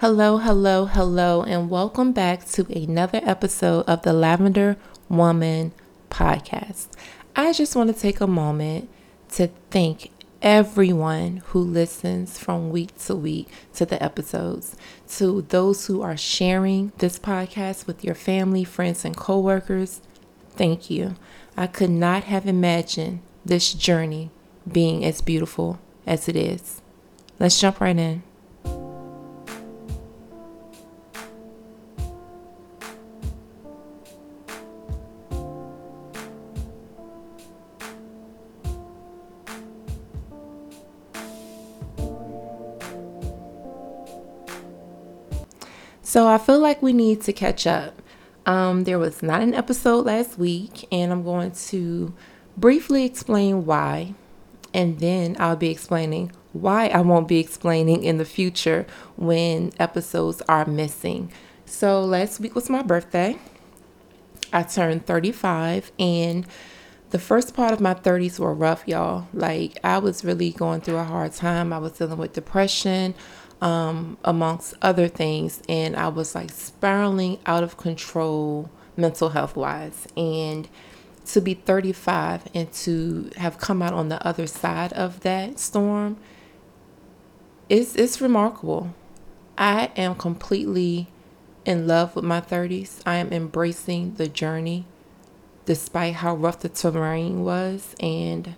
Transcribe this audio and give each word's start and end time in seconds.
Hello, 0.00 0.38
hello, 0.38 0.84
hello, 0.84 1.42
and 1.42 1.68
welcome 1.68 2.12
back 2.12 2.46
to 2.50 2.64
another 2.72 3.20
episode 3.24 3.84
of 3.88 4.02
the 4.02 4.12
Lavender 4.12 4.76
Woman 5.08 5.72
podcast. 6.08 6.86
I 7.34 7.52
just 7.52 7.74
want 7.74 7.92
to 7.92 8.00
take 8.00 8.20
a 8.20 8.28
moment 8.28 8.88
to 9.30 9.50
thank 9.72 10.12
everyone 10.40 11.38
who 11.46 11.58
listens 11.58 12.38
from 12.38 12.70
week 12.70 12.96
to 13.06 13.16
week 13.16 13.48
to 13.74 13.84
the 13.84 14.00
episodes, 14.00 14.76
to 15.16 15.42
those 15.48 15.86
who 15.86 16.00
are 16.00 16.16
sharing 16.16 16.92
this 16.98 17.18
podcast 17.18 17.88
with 17.88 18.04
your 18.04 18.14
family, 18.14 18.62
friends, 18.62 19.04
and 19.04 19.16
coworkers. 19.16 20.00
Thank 20.50 20.90
you. 20.90 21.16
I 21.56 21.66
could 21.66 21.90
not 21.90 22.22
have 22.22 22.46
imagined 22.46 23.18
this 23.44 23.74
journey 23.74 24.30
being 24.70 25.04
as 25.04 25.20
beautiful 25.20 25.80
as 26.06 26.28
it 26.28 26.36
is. 26.36 26.82
Let's 27.40 27.60
jump 27.60 27.80
right 27.80 27.98
in. 27.98 28.22
So 46.08 46.26
I 46.26 46.38
feel 46.38 46.58
like 46.58 46.80
we 46.80 46.94
need 46.94 47.20
to 47.24 47.34
catch 47.34 47.66
up. 47.66 48.00
Um, 48.46 48.84
there 48.84 48.98
was 48.98 49.22
not 49.22 49.42
an 49.42 49.52
episode 49.52 50.06
last 50.06 50.38
week, 50.38 50.88
and 50.90 51.12
I'm 51.12 51.22
going 51.22 51.50
to 51.68 52.14
briefly 52.56 53.04
explain 53.04 53.66
why, 53.66 54.14
and 54.72 55.00
then 55.00 55.36
I'll 55.38 55.54
be 55.54 55.68
explaining 55.68 56.32
why 56.54 56.86
I 56.86 57.02
won't 57.02 57.28
be 57.28 57.38
explaining 57.38 58.04
in 58.04 58.16
the 58.16 58.24
future 58.24 58.86
when 59.16 59.70
episodes 59.78 60.40
are 60.48 60.64
missing. 60.64 61.30
So 61.66 62.02
last 62.02 62.40
week 62.40 62.54
was 62.54 62.70
my 62.70 62.80
birthday. 62.82 63.38
I 64.50 64.62
turned 64.62 65.04
35, 65.04 65.92
and 65.98 66.46
the 67.10 67.18
first 67.18 67.52
part 67.52 67.74
of 67.74 67.80
my 67.80 67.92
30s 67.92 68.38
were 68.38 68.54
rough, 68.54 68.88
y'all. 68.88 69.28
Like, 69.34 69.76
I 69.84 69.98
was 69.98 70.24
really 70.24 70.52
going 70.52 70.80
through 70.80 70.96
a 70.96 71.04
hard 71.04 71.34
time. 71.34 71.70
I 71.70 71.76
was 71.76 71.92
dealing 71.92 72.16
with 72.16 72.32
depression 72.32 73.14
um, 73.60 74.18
amongst 74.24 74.74
other 74.82 75.08
things. 75.08 75.62
And 75.68 75.96
I 75.96 76.08
was 76.08 76.34
like 76.34 76.50
spiraling 76.50 77.38
out 77.46 77.62
of 77.62 77.76
control 77.76 78.70
mental 78.96 79.30
health 79.30 79.56
wise. 79.56 80.06
And 80.16 80.68
to 81.26 81.40
be 81.40 81.54
35 81.54 82.48
and 82.54 82.72
to 82.72 83.30
have 83.36 83.58
come 83.58 83.82
out 83.82 83.92
on 83.92 84.08
the 84.08 84.24
other 84.26 84.46
side 84.46 84.92
of 84.92 85.20
that 85.20 85.58
storm, 85.58 86.16
it's, 87.68 87.94
it's 87.96 88.20
remarkable. 88.20 88.94
I 89.56 89.90
am 89.96 90.14
completely 90.14 91.08
in 91.64 91.86
love 91.86 92.16
with 92.16 92.24
my 92.24 92.40
30s. 92.40 93.00
I 93.04 93.16
am 93.16 93.32
embracing 93.32 94.14
the 94.14 94.28
journey 94.28 94.86
despite 95.66 96.14
how 96.14 96.34
rough 96.34 96.60
the 96.60 96.68
terrain 96.70 97.44
was. 97.44 97.94
And 98.00 98.54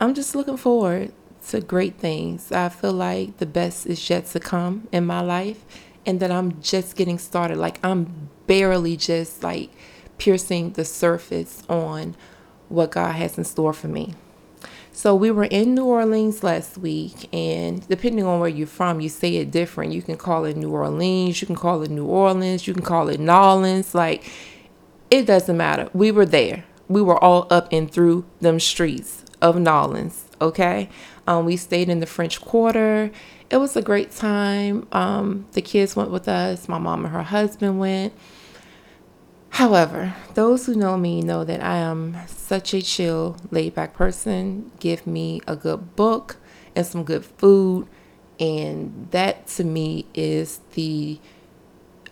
I'm 0.00 0.14
just 0.14 0.34
looking 0.34 0.56
forward 0.56 1.12
to 1.48 1.60
great 1.60 1.96
things. 1.98 2.52
I 2.52 2.68
feel 2.68 2.92
like 2.92 3.38
the 3.38 3.46
best 3.46 3.86
is 3.86 4.08
yet 4.08 4.26
to 4.26 4.40
come 4.40 4.88
in 4.92 5.06
my 5.06 5.20
life 5.20 5.64
and 6.06 6.20
that 6.20 6.30
I'm 6.30 6.60
just 6.60 6.96
getting 6.96 7.18
started. 7.18 7.56
Like 7.58 7.78
I'm 7.84 8.30
barely 8.46 8.96
just 8.96 9.42
like 9.42 9.70
piercing 10.18 10.72
the 10.72 10.84
surface 10.84 11.62
on 11.68 12.14
what 12.68 12.92
God 12.92 13.12
has 13.12 13.38
in 13.38 13.44
store 13.44 13.72
for 13.72 13.88
me. 13.88 14.14
So 14.92 15.14
we 15.14 15.30
were 15.30 15.44
in 15.44 15.74
New 15.74 15.84
Orleans 15.84 16.42
last 16.42 16.76
week, 16.76 17.32
and 17.32 17.86
depending 17.88 18.24
on 18.26 18.40
where 18.40 18.48
you're 18.48 18.66
from, 18.66 19.00
you 19.00 19.08
say 19.08 19.36
it 19.36 19.50
different. 19.50 19.92
You 19.92 20.02
can 20.02 20.16
call 20.16 20.44
it 20.44 20.56
New 20.56 20.70
Orleans, 20.70 21.40
you 21.40 21.46
can 21.46 21.56
call 21.56 21.82
it 21.82 21.90
New 21.90 22.04
Orleans, 22.04 22.66
you 22.66 22.74
can 22.74 22.82
call 22.82 23.08
it 23.08 23.20
Nolans. 23.20 23.94
Like 23.94 24.30
it 25.10 25.26
doesn't 25.26 25.56
matter. 25.56 25.88
We 25.92 26.10
were 26.10 26.26
there. 26.26 26.64
We 26.88 27.02
were 27.02 27.22
all 27.22 27.46
up 27.50 27.68
and 27.72 27.90
through 27.90 28.24
them 28.40 28.58
streets 28.60 29.19
of 29.40 29.56
Nolans. 29.56 30.26
Okay. 30.40 30.88
Um, 31.26 31.44
we 31.44 31.56
stayed 31.56 31.88
in 31.88 32.00
the 32.00 32.06
French 32.06 32.40
Quarter. 32.40 33.10
It 33.50 33.56
was 33.56 33.76
a 33.76 33.82
great 33.82 34.10
time. 34.10 34.86
Um, 34.92 35.46
the 35.52 35.62
kids 35.62 35.96
went 35.96 36.10
with 36.10 36.28
us. 36.28 36.68
My 36.68 36.78
mom 36.78 37.04
and 37.04 37.14
her 37.14 37.22
husband 37.22 37.78
went. 37.78 38.12
However, 39.50 40.14
those 40.34 40.66
who 40.66 40.74
know 40.74 40.96
me 40.96 41.22
know 41.22 41.44
that 41.44 41.62
I 41.62 41.78
am 41.78 42.16
such 42.26 42.72
a 42.72 42.80
chill, 42.80 43.36
laid 43.50 43.74
back 43.74 43.94
person. 43.94 44.70
Give 44.78 45.06
me 45.06 45.40
a 45.46 45.56
good 45.56 45.96
book 45.96 46.36
and 46.76 46.86
some 46.86 47.04
good 47.04 47.24
food. 47.24 47.86
And 48.38 49.08
that 49.10 49.46
to 49.48 49.64
me 49.64 50.06
is 50.14 50.60
the 50.72 51.18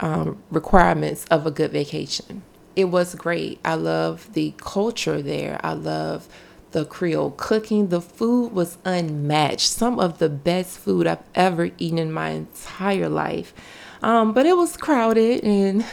um, 0.00 0.42
requirements 0.50 1.24
of 1.30 1.46
a 1.46 1.50
good 1.50 1.72
vacation. 1.72 2.42
It 2.76 2.86
was 2.86 3.14
great. 3.14 3.60
I 3.64 3.74
love 3.74 4.32
the 4.34 4.54
culture 4.58 5.22
there. 5.22 5.60
I 5.64 5.72
love 5.72 6.28
the 6.72 6.84
Creole 6.84 7.32
cooking. 7.36 7.88
The 7.88 8.00
food 8.00 8.52
was 8.52 8.78
unmatched. 8.84 9.68
Some 9.68 9.98
of 9.98 10.18
the 10.18 10.28
best 10.28 10.78
food 10.78 11.06
I've 11.06 11.22
ever 11.34 11.70
eaten 11.78 11.98
in 11.98 12.12
my 12.12 12.30
entire 12.30 13.08
life. 13.08 13.54
Um, 14.02 14.32
but 14.32 14.46
it 14.46 14.56
was 14.56 14.76
crowded 14.76 15.42
and 15.42 15.84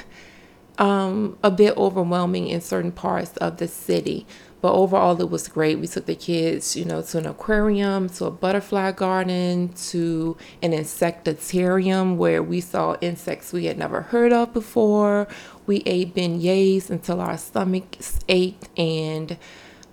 um, 0.78 1.38
a 1.44 1.52
bit 1.52 1.75
overwhelming 1.78 2.47
in 2.47 2.62
certain 2.62 2.91
parts 2.91 3.36
of 3.38 3.58
the 3.58 3.68
city. 3.68 4.25
But 4.62 4.74
overall, 4.74 5.19
it 5.22 5.30
was 5.30 5.47
great. 5.47 5.78
We 5.78 5.86
took 5.86 6.08
the 6.08 6.16
kids, 6.16 6.75
you 6.75 6.86
know, 6.86 7.03
to 7.03 7.19
an 7.19 7.28
aquarium, 7.28 8.09
to 8.09 8.25
a 8.25 8.31
butterfly 8.31 8.94
garden, 8.94 9.74
to 9.90 10.38
an 10.63 10.72
insectarium 10.72 12.16
where 12.16 12.42
we 12.42 12.62
saw 12.62 12.97
insects 13.00 13.53
we 13.53 13.66
had 13.66 13.78
never 13.78 14.02
heard 14.02 14.34
of 14.34 14.53
before. 14.53 15.28
We 15.68 15.84
ate 15.86 16.16
beignets 16.16 16.90
until 16.90 17.22
our 17.22 17.38
stomachs 17.38 18.19
ached 18.28 18.69
and 18.75 19.38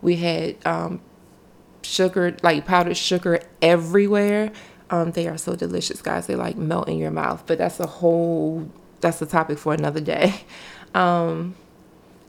we 0.02 0.16
had 0.16 0.56
um, 0.66 1.00
sugar, 1.82 2.36
like 2.42 2.66
powdered 2.66 2.96
sugar 2.96 3.40
everywhere. 3.62 4.52
Um, 4.90 5.12
they 5.12 5.26
are 5.28 5.38
so 5.38 5.56
delicious, 5.56 6.02
guys. 6.02 6.26
They 6.26 6.34
like 6.34 6.56
melt 6.56 6.88
in 6.88 6.98
your 6.98 7.10
mouth. 7.10 7.44
But 7.46 7.58
that's 7.58 7.80
a 7.80 7.86
whole, 7.86 8.70
that's 9.00 9.22
a 9.22 9.26
topic 9.26 9.58
for 9.58 9.72
another 9.72 10.00
day. 10.00 10.34
Um, 10.94 11.54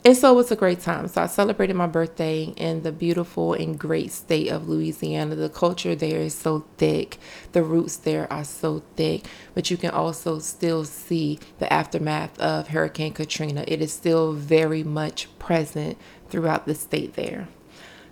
and 0.06 0.18
so 0.18 0.34
it 0.34 0.36
was 0.36 0.52
a 0.52 0.58
great 0.58 0.82
time. 0.82 1.08
So 1.08 1.22
I 1.22 1.28
celebrated 1.28 1.76
my 1.76 1.88
birthday 1.88 2.54
in 2.58 2.84
the 2.84 2.92
beautiful 2.92 3.54
and 3.54 3.80
great 3.80 4.12
state 4.12 4.50
of 4.50 4.68
Louisiana. 4.68 5.36
The 5.36 5.50
culture 5.50 5.96
there 5.96 6.20
is 6.20 6.34
so 6.34 6.66
thick. 6.78 7.18
The 7.54 7.64
roots 7.64 7.96
there 7.96 8.32
are 8.32 8.44
so 8.44 8.84
thick. 8.98 9.26
But 9.54 9.72
you 9.72 9.78
can 9.78 9.92
also 9.92 10.40
still 10.40 10.84
see 10.84 11.40
the 11.60 11.72
aftermath 11.72 12.38
of 12.40 12.70
Hurricane 12.70 13.14
Katrina. 13.14 13.64
It 13.66 13.82
is 13.82 13.94
still 13.94 14.34
very 14.34 14.84
much 14.84 15.28
present 15.40 15.98
throughout 16.30 16.66
the 16.66 16.76
state 16.76 17.14
there. 17.14 17.48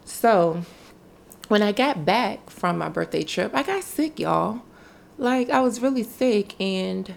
So 0.05 0.63
when 1.47 1.61
I 1.61 1.71
got 1.71 2.05
back 2.05 2.49
from 2.49 2.77
my 2.77 2.89
birthday 2.89 3.23
trip, 3.23 3.51
I 3.53 3.63
got 3.63 3.83
sick, 3.83 4.19
y'all. 4.19 4.61
Like 5.17 5.49
I 5.49 5.59
was 5.61 5.81
really 5.81 6.03
sick 6.03 6.59
and 6.59 7.15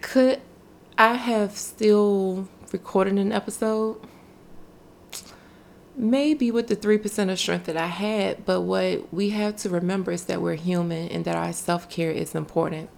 could 0.00 0.40
I 0.98 1.14
have 1.14 1.56
still 1.56 2.48
recorded 2.72 3.18
an 3.18 3.32
episode? 3.32 4.00
Maybe 5.96 6.50
with 6.50 6.68
the 6.68 6.76
3% 6.76 7.30
of 7.30 7.38
strength 7.38 7.66
that 7.66 7.76
I 7.76 7.86
had, 7.86 8.46
but 8.46 8.62
what 8.62 9.12
we 9.12 9.30
have 9.30 9.56
to 9.56 9.68
remember 9.68 10.12
is 10.12 10.24
that 10.24 10.40
we're 10.40 10.54
human 10.54 11.08
and 11.08 11.24
that 11.24 11.36
our 11.36 11.52
self 11.52 11.90
care 11.90 12.10
is 12.10 12.34
important. 12.34 12.90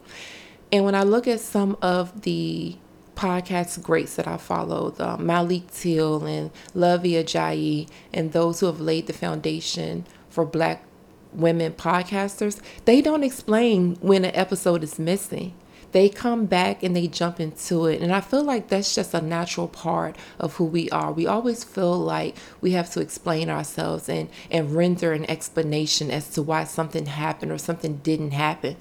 And 0.70 0.84
when 0.84 0.94
I 0.94 1.02
look 1.02 1.26
at 1.26 1.40
some 1.40 1.76
of 1.82 2.22
the 2.22 2.76
podcast 3.14 3.82
greats 3.82 4.16
that 4.16 4.26
I 4.26 4.36
followed, 4.36 5.00
uh, 5.00 5.16
Myleik 5.16 5.70
Teele 5.70 6.26
and 6.28 6.50
Luvvie 6.74 7.22
Ajayi, 7.22 7.88
and 8.12 8.32
those 8.32 8.60
who 8.60 8.66
have 8.66 8.80
laid 8.80 9.06
the 9.06 9.12
foundation 9.12 10.06
for 10.28 10.44
Black 10.44 10.84
women 11.32 11.72
podcasters, 11.72 12.60
they 12.84 13.00
don't 13.00 13.24
explain 13.24 13.96
when 14.00 14.24
an 14.24 14.34
episode 14.34 14.82
is 14.82 14.98
missing. 14.98 15.54
They 15.92 16.08
come 16.08 16.46
back 16.46 16.82
and 16.82 16.96
they 16.96 17.06
jump 17.06 17.38
into 17.38 17.84
it. 17.84 18.00
And 18.00 18.12
I 18.12 18.22
feel 18.22 18.42
like 18.42 18.68
that's 18.68 18.94
just 18.94 19.12
a 19.12 19.20
natural 19.20 19.68
part 19.68 20.16
of 20.38 20.56
who 20.56 20.64
we 20.64 20.88
are. 20.90 21.12
We 21.12 21.26
always 21.26 21.64
feel 21.64 21.98
like 21.98 22.34
we 22.62 22.72
have 22.72 22.90
to 22.92 23.00
explain 23.00 23.50
ourselves 23.50 24.08
and, 24.08 24.30
and 24.50 24.74
render 24.74 25.12
an 25.12 25.28
explanation 25.30 26.10
as 26.10 26.30
to 26.30 26.42
why 26.42 26.64
something 26.64 27.06
happened 27.06 27.52
or 27.52 27.58
something 27.58 27.98
didn't 27.98 28.30
happen. 28.30 28.76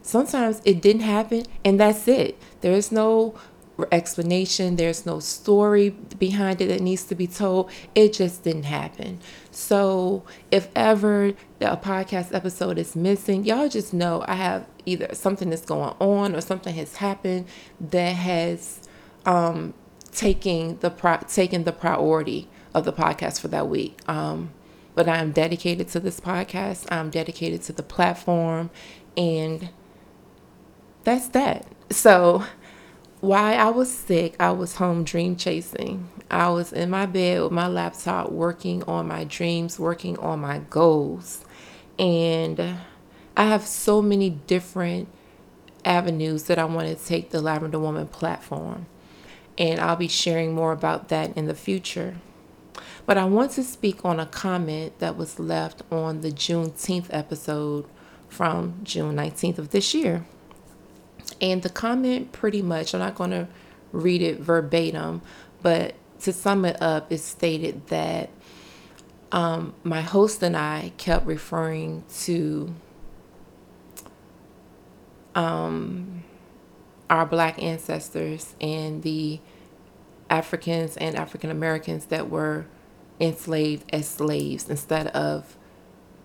Sometimes 0.00 0.62
it 0.64 0.80
didn't 0.80 1.02
happen 1.02 1.44
and 1.64 1.78
that's 1.78 2.08
it. 2.08 2.38
There 2.62 2.72
is 2.72 2.90
no 2.90 3.34
explanation, 3.92 4.76
there's 4.76 5.04
no 5.04 5.20
story 5.20 5.90
behind 5.90 6.60
it 6.60 6.68
that 6.68 6.80
needs 6.80 7.04
to 7.04 7.14
be 7.14 7.26
told. 7.26 7.70
It 7.94 8.12
just 8.12 8.44
didn't 8.44 8.64
happen. 8.64 9.18
So, 9.50 10.22
if 10.50 10.68
ever 10.76 11.32
a 11.60 11.76
podcast 11.76 12.34
episode 12.34 12.78
is 12.78 12.94
missing, 12.94 13.44
y'all 13.44 13.68
just 13.68 13.92
know 13.92 14.24
I 14.28 14.34
have 14.34 14.66
either 14.86 15.14
something 15.14 15.50
that's 15.50 15.64
going 15.64 15.94
on 16.00 16.34
or 16.34 16.40
something 16.40 16.74
has 16.74 16.96
happened 16.96 17.46
that 17.80 18.14
has 18.14 18.80
um, 19.26 19.74
taking 20.12 20.76
the 20.78 20.90
pro- 20.90 21.18
the 21.18 21.76
priority 21.78 22.48
of 22.74 22.84
the 22.84 22.92
podcast 22.92 23.40
for 23.40 23.48
that 23.48 23.68
week. 23.68 23.98
Um, 24.08 24.52
but 24.94 25.08
I 25.08 25.18
am 25.18 25.32
dedicated 25.32 25.88
to 25.88 26.00
this 26.00 26.20
podcast. 26.20 26.86
I'm 26.90 27.10
dedicated 27.10 27.62
to 27.62 27.72
the 27.72 27.82
platform 27.82 28.70
and 29.16 29.70
that's 31.04 31.28
that. 31.28 31.66
So 31.90 32.44
while 33.24 33.58
I 33.58 33.70
was 33.70 33.92
sick, 33.92 34.36
I 34.38 34.50
was 34.50 34.76
home 34.76 35.04
dream 35.04 35.36
chasing. 35.36 36.08
I 36.30 36.48
was 36.50 36.72
in 36.72 36.90
my 36.90 37.06
bed 37.06 37.42
with 37.42 37.52
my 37.52 37.66
laptop 37.66 38.30
working 38.30 38.82
on 38.84 39.08
my 39.08 39.24
dreams, 39.24 39.78
working 39.78 40.18
on 40.18 40.40
my 40.40 40.58
goals. 40.70 41.44
And 41.98 42.76
I 43.36 43.44
have 43.44 43.66
so 43.66 44.02
many 44.02 44.30
different 44.30 45.08
avenues 45.84 46.44
that 46.44 46.58
I 46.58 46.64
want 46.64 46.88
to 46.88 47.04
take 47.04 47.30
the 47.30 47.40
Lavender 47.40 47.78
Woman 47.78 48.08
platform. 48.08 48.86
And 49.56 49.80
I'll 49.80 49.96
be 49.96 50.08
sharing 50.08 50.54
more 50.54 50.72
about 50.72 51.08
that 51.08 51.36
in 51.36 51.46
the 51.46 51.54
future. 51.54 52.16
But 53.06 53.18
I 53.18 53.24
want 53.24 53.52
to 53.52 53.64
speak 53.64 54.04
on 54.04 54.18
a 54.18 54.26
comment 54.26 54.98
that 54.98 55.16
was 55.16 55.38
left 55.38 55.82
on 55.90 56.20
the 56.20 56.30
Juneteenth 56.30 57.06
episode 57.10 57.86
from 58.28 58.80
June 58.82 59.14
19th 59.16 59.58
of 59.58 59.70
this 59.70 59.94
year. 59.94 60.24
And 61.40 61.62
the 61.62 61.70
comment 61.70 62.32
pretty 62.32 62.62
much, 62.62 62.94
I'm 62.94 63.00
not 63.00 63.14
going 63.14 63.30
to 63.30 63.48
read 63.92 64.22
it 64.22 64.40
verbatim, 64.40 65.22
but 65.62 65.94
to 66.20 66.32
sum 66.32 66.64
it 66.64 66.80
up, 66.80 67.10
it 67.12 67.18
stated 67.18 67.86
that 67.88 68.30
um, 69.32 69.74
my 69.82 70.00
host 70.00 70.42
and 70.42 70.56
I 70.56 70.92
kept 70.96 71.26
referring 71.26 72.04
to 72.22 72.74
um, 75.34 76.22
our 77.10 77.26
black 77.26 77.60
ancestors 77.62 78.54
and 78.60 79.02
the 79.02 79.40
Africans 80.30 80.96
and 80.96 81.16
African 81.16 81.50
Americans 81.50 82.06
that 82.06 82.30
were 82.30 82.66
enslaved 83.20 83.84
as 83.92 84.08
slaves 84.08 84.68
instead 84.68 85.08
of 85.08 85.56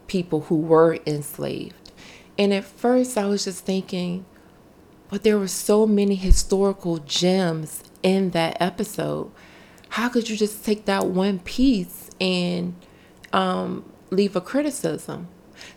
people 0.07 0.41
who 0.41 0.55
were 0.57 1.00
enslaved. 1.05 1.91
And 2.38 2.53
at 2.53 2.63
first, 2.63 3.17
I 3.17 3.25
was 3.25 3.44
just 3.44 3.65
thinking, 3.65 4.25
but 5.09 5.23
there 5.23 5.38
were 5.38 5.47
so 5.47 5.85
many 5.88 6.15
historical 6.15 7.00
gems 7.00 7.83
in 8.03 8.31
that 8.31 8.57
episode. 8.59 9.31
How 9.89 10.09
could 10.09 10.29
you 10.29 10.38
just 10.38 10.63
take 10.63 10.85
that 10.85 11.07
one 11.07 11.39
piece 11.39 12.09
and 12.21 12.75
um, 13.33 13.91
leave 14.11 14.35
a 14.35 14.41
criticism? 14.41 15.27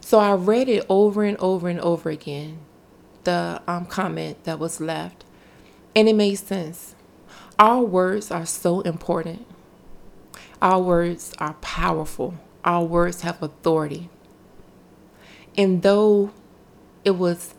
So 0.00 0.18
I 0.18 0.34
read 0.34 0.68
it 0.68 0.84
over 0.88 1.24
and 1.24 1.36
over 1.38 1.68
and 1.68 1.80
over 1.80 2.10
again, 2.10 2.58
the 3.24 3.62
um, 3.66 3.86
comment 3.86 4.44
that 4.44 4.58
was 4.58 4.80
left, 4.80 5.24
and 5.96 6.08
it 6.08 6.14
made 6.14 6.36
sense. 6.36 6.94
Our 7.58 7.82
words 7.82 8.30
are 8.30 8.46
so 8.46 8.80
important. 8.82 9.46
Our 10.60 10.80
words 10.80 11.32
are 11.38 11.54
powerful. 11.54 12.34
Our 12.64 12.84
words 12.84 13.22
have 13.22 13.42
authority. 13.42 14.08
And 15.56 15.82
though 15.82 16.30
it 17.04 17.12
was 17.12 17.54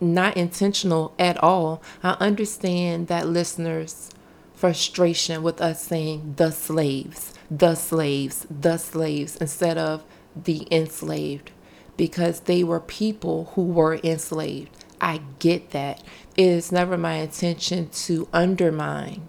not 0.00 0.36
intentional 0.36 1.14
at 1.18 1.42
all. 1.42 1.82
I 2.02 2.12
understand 2.20 3.08
that 3.08 3.28
listeners' 3.28 4.10
frustration 4.54 5.42
with 5.42 5.60
us 5.60 5.82
saying 5.82 6.34
the 6.36 6.50
slaves, 6.50 7.34
the 7.50 7.74
slaves, 7.74 8.46
the 8.50 8.76
slaves, 8.76 9.36
instead 9.36 9.78
of 9.78 10.04
the 10.36 10.66
enslaved, 10.70 11.50
because 11.96 12.40
they 12.40 12.62
were 12.62 12.80
people 12.80 13.52
who 13.54 13.62
were 13.62 14.00
enslaved. 14.02 14.70
I 15.00 15.20
get 15.38 15.70
that. 15.70 16.02
It 16.36 16.46
is 16.46 16.72
never 16.72 16.96
my 16.96 17.14
intention 17.14 17.88
to 17.88 18.28
undermine 18.32 19.28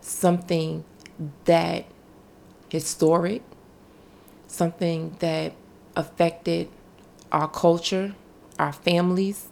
something 0.00 0.84
that 1.44 1.86
historic, 2.68 3.42
something 4.46 5.16
that 5.20 5.54
affected 5.96 6.68
our 7.32 7.48
culture, 7.48 8.14
our 8.58 8.72
families, 8.72 9.48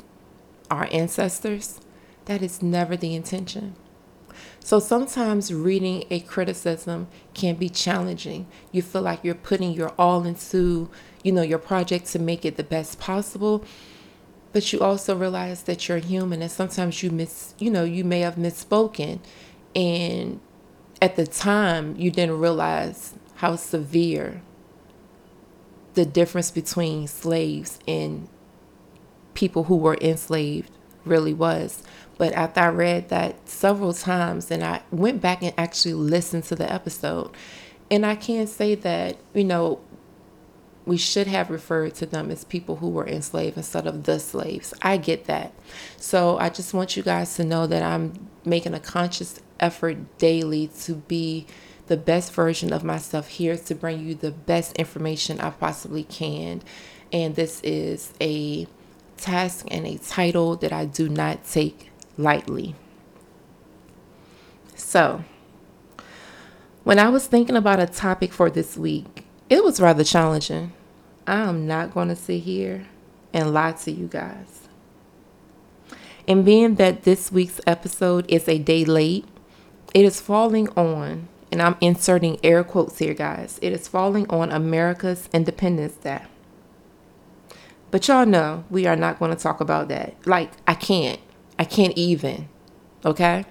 our 0.71 0.89
ancestors. 0.93 1.81
That 2.27 2.43
is 2.43 2.63
never 2.63 2.97
the 2.97 3.15
intention. 3.15 3.75
So 4.61 4.79
sometimes 4.79 5.53
reading 5.53 6.05
a 6.11 6.21
criticism 6.21 7.09
can 7.35 7.57
be 7.57 7.69
challenging. 7.69 8.47
You 8.71 8.83
feel 8.83 9.03
like 9.03 9.25
you're 9.25 9.35
putting 9.35 9.73
your 9.73 9.93
all 9.99 10.25
into, 10.25 10.89
you 11.23 11.33
know, 11.33 11.43
your 11.43 11.59
project 11.59 12.07
to 12.07 12.19
make 12.19 12.45
it 12.45 12.57
the 12.57 12.65
best 12.65 12.99
possible. 12.99 13.65
But 14.53 14.73
you 14.73 14.81
also 14.81 15.17
realize 15.17 15.63
that 15.65 15.89
you're 15.89 15.99
human 15.99 16.43
and 16.43 16.51
sometimes 16.51 17.03
you 17.03 17.11
miss, 17.11 17.55
you 17.59 17.71
know, 17.71 17.85
you 17.85 18.05
may 18.05 18.21
have 18.21 18.37
misspoken 18.37 19.21
and 19.75 20.41
at 21.01 21.17
the 21.17 21.27
time 21.27 21.97
you 21.97 22.11
didn't 22.11 22.39
realize 22.39 23.15
how 23.37 23.57
severe 23.57 24.43
the 25.95 26.05
difference 26.05 26.51
between 26.51 27.07
slaves 27.07 27.79
and 27.89 28.29
people 29.35 29.65
who 29.65 29.77
were 29.77 29.97
enslaved 30.01 30.71
really 31.05 31.35
was. 31.35 31.83
But 32.19 32.33
after 32.35 32.61
I 32.61 32.69
read 32.69 33.09
that 33.09 33.49
several 33.49 33.93
times 33.93 34.51
and 34.51 34.63
I 34.63 34.83
went 34.91 35.21
back 35.21 35.43
and 35.43 35.53
actually 35.57 35.95
listened 35.95 36.45
to 36.45 36.55
the 36.55 36.71
episode, 36.73 37.31
and 37.91 38.07
I 38.07 38.15
can 38.15 38.47
say 38.47 38.75
that, 38.77 39.17
you 39.35 39.45
know, 39.45 39.81
we 40.85 40.97
should 40.97 41.27
have 41.29 41.51
referred 41.51 41.95
to 41.97 42.07
them 42.07 42.31
as 42.31 42.45
people 42.45 42.77
who 42.77 42.89
were 42.89 43.07
enslaved 43.07 43.57
instead 43.57 43.87
of 43.87 44.05
the 44.05 44.19
slaves. 44.19 44.75
I 44.83 44.97
get 44.97 45.27
that. 45.27 45.53
So 45.97 46.39
I 46.39 46.49
just 46.49 46.75
want 46.75 46.97
you 46.97 47.03
guys 47.03 47.35
to 47.37 47.45
know 47.45 47.67
that 47.67 47.83
I'm 47.83 48.29
making 48.45 48.75
a 48.75 48.81
conscious 48.81 49.41
effort 49.61 50.19
daily 50.19 50.69
to 50.81 50.95
be 50.95 51.47
the 51.87 51.97
best 51.97 52.33
version 52.33 52.73
of 52.73 52.83
myself 52.83 53.29
here 53.29 53.57
to 53.57 53.75
bring 53.75 54.01
you 54.01 54.15
the 54.15 54.33
best 54.33 54.77
information 54.77 55.41
I 55.41 55.51
possibly 55.51 56.05
can. 56.05 56.63
And 57.13 57.37
this 57.37 57.61
is 57.63 58.13
a 58.21 58.67
task 59.23 59.67
and 59.71 59.87
a 59.87 59.97
title 59.99 60.57
that 60.57 60.73
I 60.73 60.85
do 60.85 61.09
not 61.09 61.47
take 61.47 61.91
lightly. 62.19 62.75
So, 64.75 65.25
when 66.85 66.99
I 66.99 67.09
was 67.09 67.27
thinking 67.27 67.57
about 67.57 67.81
a 67.81 67.87
topic 67.87 68.33
for 68.33 68.51
this 68.51 68.77
week, 68.77 69.25
it 69.49 69.63
was 69.63 69.81
rather 69.81 70.05
challenging. 70.05 70.73
I 71.27 71.43
am 71.43 71.67
not 71.67 71.95
going 71.95 72.09
to 72.09 72.17
sit 72.17 72.43
here 72.43 72.87
and 73.33 73.55
lie 73.55 73.73
to 73.73 73.93
you 73.93 74.09
guys. 74.09 74.69
And 76.27 76.45
being 76.45 76.77
that 76.77 77.05
this 77.05 77.31
week's 77.31 77.61
episode 77.67 78.27
is 78.29 78.49
a 78.49 78.59
day 78.59 78.85
late, 78.85 79.25
it 79.95 80.05
is 80.05 80.21
falling 80.21 80.69
on, 80.71 81.29
and 81.51 81.61
I'm 81.63 81.77
inserting 81.81 82.39
air 82.43 82.65
quotes 82.65 82.99
here, 82.99 83.15
guys, 83.15 83.59
it 83.63 83.73
is 83.73 83.89
falling 83.89 84.29
on 84.31 84.51
America's 84.51 85.29
Independence 85.33 85.95
Day. 85.95 86.23
But 87.93 88.09
y'all 88.09 88.25
know 88.25 88.65
we 88.71 88.87
are 88.87 88.97
not 88.97 89.19
going 89.19 89.37
to 89.37 89.41
talk 89.41 89.61
about 89.61 89.89
that. 89.89 90.17
Like, 90.27 90.51
I 90.67 90.73
can't. 90.73 91.21
I 91.59 91.65
can't 91.65 91.97
even. 91.97 92.49
Okay? 93.05 93.45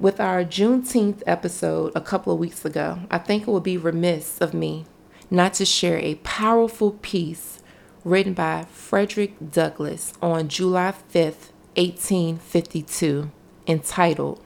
With 0.00 0.20
our 0.20 0.42
Juneteenth 0.42 1.22
episode 1.26 1.92
a 1.94 2.00
couple 2.00 2.32
of 2.32 2.38
weeks 2.38 2.64
ago, 2.64 3.00
I 3.10 3.18
think 3.18 3.42
it 3.42 3.50
would 3.50 3.62
be 3.62 3.76
remiss 3.76 4.40
of 4.40 4.54
me 4.54 4.86
not 5.30 5.52
to 5.54 5.66
share 5.66 5.98
a 5.98 6.14
powerful 6.16 6.92
piece 6.92 7.62
written 8.04 8.32
by 8.32 8.64
Frederick 8.72 9.34
Douglass 9.50 10.14
on 10.22 10.48
July 10.48 10.94
5th, 11.12 11.50
1852, 11.76 13.30
entitled, 13.66 14.42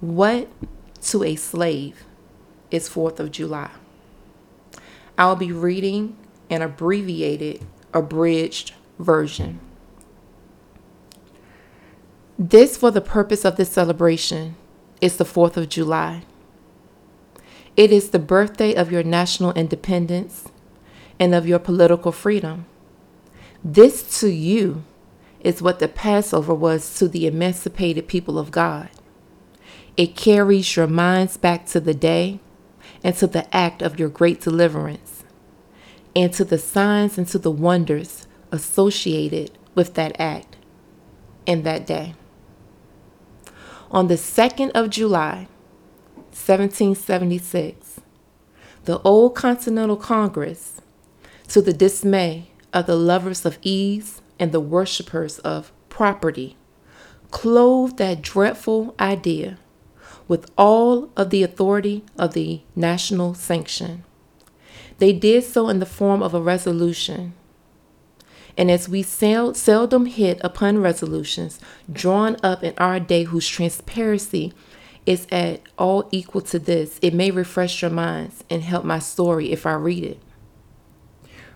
What 0.00 0.48
to 1.02 1.22
a 1.22 1.36
Slave 1.36 2.04
is 2.72 2.88
4th 2.88 3.20
of 3.20 3.30
July. 3.30 3.70
I'll 5.16 5.36
be 5.36 5.52
reading 5.52 6.16
an 6.50 6.60
abbreviated, 6.60 7.64
abridged 7.94 8.74
version. 8.98 9.60
This, 12.38 12.76
for 12.76 12.90
the 12.90 13.00
purpose 13.00 13.44
of 13.44 13.56
this 13.56 13.70
celebration, 13.70 14.56
is 15.00 15.16
the 15.16 15.24
4th 15.24 15.56
of 15.56 15.68
July. 15.68 16.24
It 17.76 17.92
is 17.92 18.10
the 18.10 18.18
birthday 18.18 18.74
of 18.74 18.90
your 18.90 19.02
national 19.02 19.52
independence 19.52 20.48
and 21.18 21.34
of 21.34 21.46
your 21.46 21.58
political 21.58 22.12
freedom. 22.12 22.66
This 23.62 24.20
to 24.20 24.28
you 24.28 24.84
is 25.40 25.62
what 25.62 25.78
the 25.78 25.88
Passover 25.88 26.54
was 26.54 26.94
to 26.98 27.08
the 27.08 27.26
emancipated 27.26 28.08
people 28.08 28.38
of 28.38 28.50
God. 28.50 28.88
It 29.96 30.16
carries 30.16 30.76
your 30.76 30.86
minds 30.86 31.36
back 31.36 31.66
to 31.66 31.80
the 31.80 31.94
day 31.94 32.40
and 33.04 33.14
to 33.16 33.26
the 33.26 33.54
act 33.54 33.82
of 33.82 33.98
your 33.98 34.08
great 34.08 34.40
deliverance 34.40 35.19
and 36.14 36.32
to 36.32 36.44
the 36.44 36.58
signs 36.58 37.18
and 37.18 37.26
to 37.28 37.38
the 37.38 37.50
wonders 37.50 38.26
associated 38.50 39.52
with 39.74 39.94
that 39.94 40.18
act 40.20 40.56
and 41.46 41.64
that 41.64 41.86
day. 41.86 42.14
On 43.90 44.08
the 44.08 44.14
2nd 44.14 44.70
of 44.70 44.90
July, 44.90 45.48
1776, 46.32 48.00
the 48.84 49.00
Old 49.00 49.34
Continental 49.34 49.96
Congress, 49.96 50.80
to 51.48 51.60
the 51.60 51.72
dismay 51.72 52.50
of 52.72 52.86
the 52.86 52.96
lovers 52.96 53.44
of 53.44 53.58
ease 53.62 54.22
and 54.38 54.52
the 54.52 54.60
worshippers 54.60 55.38
of 55.40 55.72
property, 55.88 56.56
clothed 57.30 57.98
that 57.98 58.22
dreadful 58.22 58.94
idea 58.98 59.58
with 60.28 60.50
all 60.56 61.10
of 61.16 61.30
the 61.30 61.42
authority 61.42 62.04
of 62.16 62.34
the 62.34 62.62
national 62.76 63.34
sanction 63.34 64.04
they 65.00 65.12
did 65.12 65.42
so 65.44 65.68
in 65.68 65.80
the 65.80 65.86
form 65.86 66.22
of 66.22 66.34
a 66.34 66.40
resolution. 66.40 67.32
And 68.56 68.70
as 68.70 68.88
we 68.88 69.02
sel- 69.02 69.54
seldom 69.54 70.04
hit 70.06 70.38
upon 70.42 70.78
resolutions 70.78 71.58
drawn 71.90 72.36
up 72.42 72.62
in 72.62 72.74
our 72.76 73.00
day 73.00 73.24
whose 73.24 73.48
transparency 73.48 74.52
is 75.06 75.26
at 75.32 75.62
all 75.78 76.06
equal 76.12 76.42
to 76.42 76.58
this, 76.58 76.98
it 77.00 77.14
may 77.14 77.30
refresh 77.30 77.80
your 77.80 77.90
minds 77.90 78.44
and 78.50 78.62
help 78.62 78.84
my 78.84 78.98
story 78.98 79.50
if 79.50 79.64
I 79.64 79.72
read 79.72 80.04
it. 80.04 80.20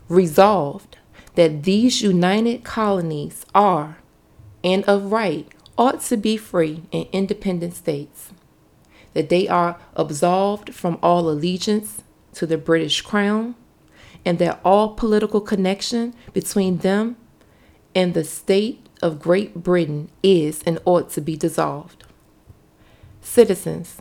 Resolved 0.08 0.96
that 1.34 1.64
these 1.64 2.00
united 2.00 2.64
colonies 2.64 3.44
are, 3.54 3.98
and 4.62 4.84
of 4.84 5.12
right, 5.12 5.46
ought 5.76 6.00
to 6.00 6.16
be 6.16 6.38
free 6.38 6.84
and 6.92 7.06
independent 7.12 7.74
states, 7.74 8.30
that 9.12 9.28
they 9.28 9.46
are 9.46 9.78
absolved 9.96 10.72
from 10.72 10.98
all 11.02 11.28
allegiance 11.28 12.02
to 12.34 12.46
the 12.46 12.58
British 12.58 13.00
Crown 13.02 13.54
and 14.24 14.38
that 14.38 14.60
all 14.64 14.94
political 14.94 15.40
connection 15.40 16.14
between 16.32 16.78
them 16.78 17.16
and 17.94 18.14
the 18.14 18.24
state 18.24 18.88
of 19.02 19.20
Great 19.20 19.54
Britain 19.54 20.10
is 20.22 20.62
and 20.64 20.78
ought 20.84 21.10
to 21.10 21.20
be 21.20 21.36
dissolved. 21.36 22.04
Citizens, 23.20 24.00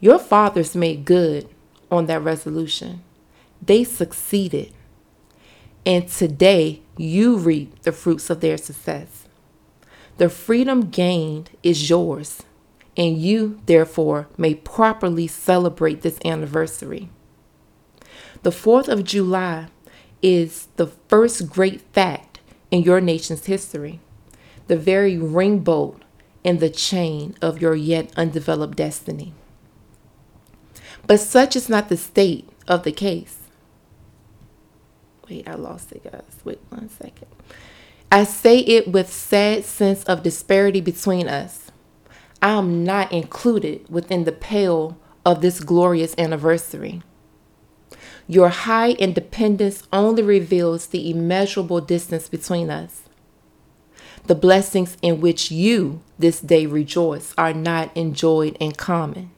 your 0.00 0.18
fathers 0.18 0.74
made 0.74 1.04
good 1.04 1.48
on 1.90 2.06
that 2.06 2.22
resolution. 2.22 3.02
They 3.62 3.84
succeeded. 3.84 4.72
And 5.86 6.08
today 6.08 6.82
you 6.96 7.36
reap 7.36 7.82
the 7.82 7.92
fruits 7.92 8.30
of 8.30 8.40
their 8.40 8.56
success. 8.56 9.26
The 10.16 10.28
freedom 10.28 10.90
gained 10.90 11.50
is 11.62 11.90
yours, 11.90 12.42
and 12.96 13.18
you, 13.18 13.60
therefore, 13.66 14.28
may 14.38 14.54
properly 14.54 15.26
celebrate 15.26 16.02
this 16.02 16.18
anniversary. 16.24 17.08
The 18.44 18.50
4th 18.50 18.88
of 18.88 19.04
July 19.04 19.68
is 20.20 20.68
the 20.76 20.86
first 20.86 21.48
great 21.48 21.80
fact 21.94 22.40
in 22.70 22.82
your 22.82 23.00
nation's 23.00 23.46
history, 23.46 24.00
the 24.66 24.76
very 24.76 25.16
ring 25.16 25.60
bolt 25.60 26.02
in 26.42 26.58
the 26.58 26.68
chain 26.68 27.34
of 27.40 27.62
your 27.62 27.74
yet 27.74 28.12
undeveloped 28.18 28.76
destiny. 28.76 29.32
But 31.06 31.20
such 31.20 31.56
is 31.56 31.70
not 31.70 31.88
the 31.88 31.96
state 31.96 32.46
of 32.68 32.82
the 32.82 32.92
case. 32.92 33.38
Wait, 35.26 35.48
I 35.48 35.54
lost 35.54 35.92
it, 35.92 36.04
guys. 36.04 36.42
Wait 36.44 36.60
one 36.68 36.90
second. 36.90 37.28
I 38.12 38.24
say 38.24 38.58
it 38.58 38.92
with 38.92 39.10
sad 39.10 39.64
sense 39.64 40.04
of 40.04 40.22
disparity 40.22 40.82
between 40.82 41.28
us. 41.28 41.70
I 42.42 42.50
am 42.50 42.84
not 42.84 43.10
included 43.10 43.88
within 43.88 44.24
the 44.24 44.32
pale 44.32 44.98
of 45.24 45.40
this 45.40 45.60
glorious 45.60 46.14
anniversary. 46.18 47.00
Your 48.26 48.48
high 48.48 48.92
independence 48.92 49.82
only 49.92 50.22
reveals 50.22 50.86
the 50.86 51.10
immeasurable 51.10 51.80
distance 51.80 52.28
between 52.28 52.70
us. 52.70 53.02
The 54.26 54.34
blessings 54.34 54.96
in 55.02 55.20
which 55.20 55.50
you 55.50 56.00
this 56.18 56.40
day 56.40 56.64
rejoice 56.64 57.34
are 57.36 57.52
not 57.52 57.94
enjoyed 57.94 58.56
in 58.58 58.72
common. 58.72 59.30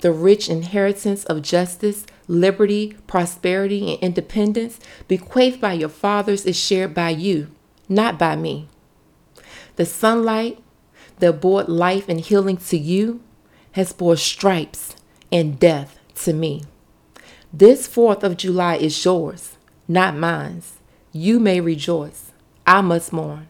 The 0.00 0.10
rich 0.12 0.48
inheritance 0.48 1.24
of 1.24 1.42
justice, 1.42 2.04
liberty, 2.26 2.96
prosperity, 3.06 3.92
and 3.92 4.02
independence 4.02 4.80
bequeathed 5.06 5.60
by 5.60 5.74
your 5.74 5.88
fathers 5.88 6.44
is 6.44 6.58
shared 6.58 6.94
by 6.94 7.10
you, 7.10 7.48
not 7.88 8.18
by 8.18 8.34
me. 8.34 8.68
The 9.76 9.86
sunlight 9.86 10.58
that 11.18 11.40
brought 11.40 11.68
life 11.68 12.08
and 12.08 12.20
healing 12.20 12.56
to 12.56 12.76
you 12.76 13.20
has 13.72 13.92
brought 13.92 14.18
stripes 14.18 14.96
and 15.30 15.58
death 15.58 15.98
to 16.24 16.32
me. 16.32 16.64
This 17.58 17.88
4th 17.88 18.22
of 18.22 18.36
July 18.36 18.76
is 18.76 19.04
yours, 19.04 19.56
not 19.88 20.16
mine. 20.16 20.62
You 21.10 21.40
may 21.40 21.60
rejoice. 21.60 22.30
I 22.64 22.82
must 22.82 23.12
mourn. 23.12 23.48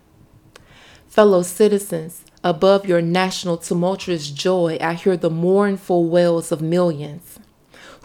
Fellow 1.07 1.43
citizens, 1.43 2.25
above 2.43 2.87
your 2.87 3.03
national 3.03 3.59
tumultuous 3.59 4.31
joy, 4.31 4.79
I 4.81 4.95
hear 4.95 5.19
the 5.19 5.29
mournful 5.29 6.09
wails 6.09 6.51
of 6.51 6.63
millions, 6.63 7.39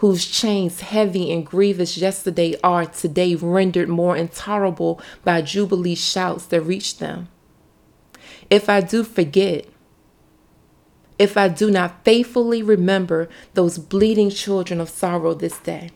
whose 0.00 0.26
chains, 0.26 0.82
heavy 0.82 1.32
and 1.32 1.46
grievous 1.46 1.96
yesterday, 1.96 2.54
are 2.62 2.84
today 2.84 3.34
rendered 3.34 3.88
more 3.88 4.14
intolerable 4.14 5.00
by 5.24 5.40
jubilee 5.40 5.94
shouts 5.94 6.44
that 6.48 6.60
reach 6.60 6.98
them. 6.98 7.28
If 8.50 8.68
I 8.68 8.82
do 8.82 9.04
forget, 9.04 9.64
if 11.18 11.36
I 11.36 11.48
do 11.48 11.70
not 11.70 12.04
faithfully 12.04 12.62
remember 12.62 13.28
those 13.54 13.78
bleeding 13.78 14.30
children 14.30 14.80
of 14.80 14.88
sorrow 14.88 15.34
this 15.34 15.58
day. 15.58 15.90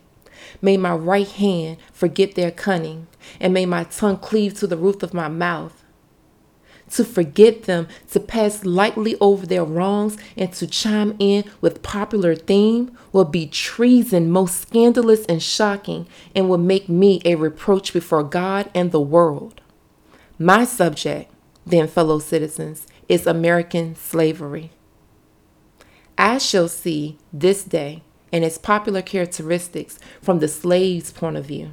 May 0.61 0.77
my 0.77 0.93
right 0.93 1.27
hand 1.27 1.77
forget 1.93 2.35
their 2.35 2.51
cunning, 2.51 3.07
and 3.39 3.53
may 3.53 3.65
my 3.65 3.83
tongue 3.83 4.17
cleave 4.17 4.53
to 4.55 4.67
the 4.67 4.77
roof 4.77 5.03
of 5.03 5.13
my 5.13 5.27
mouth. 5.27 5.83
To 6.91 7.05
forget 7.05 7.63
them, 7.63 7.87
to 8.11 8.19
pass 8.19 8.65
lightly 8.65 9.15
over 9.21 9.45
their 9.45 9.63
wrongs, 9.63 10.17
and 10.35 10.51
to 10.53 10.65
chime 10.65 11.15
in 11.19 11.43
with 11.61 11.83
popular 11.83 12.35
theme 12.35 12.97
will 13.11 13.25
be 13.25 13.45
treason 13.45 14.31
most 14.31 14.59
scandalous 14.59 15.23
and 15.25 15.43
shocking, 15.43 16.07
and 16.33 16.49
will 16.49 16.57
make 16.57 16.89
me 16.89 17.21
a 17.25 17.35
reproach 17.35 17.93
before 17.93 18.23
God 18.23 18.71
and 18.73 18.91
the 18.91 18.99
world. 18.99 19.61
My 20.39 20.63
subject, 20.65 21.31
then, 21.65 21.87
fellow 21.87 22.17
citizens, 22.17 22.87
is 23.07 23.27
American 23.27 23.95
slavery. 23.95 24.71
I 26.19 26.37
shall 26.37 26.67
see 26.67 27.17
this 27.31 27.63
day 27.63 28.03
and 28.33 28.43
its 28.43 28.57
popular 28.57 29.01
characteristics 29.01 29.97
from 30.21 30.39
the 30.39 30.49
slave's 30.49 31.11
point 31.11 31.37
of 31.37 31.45
view. 31.45 31.71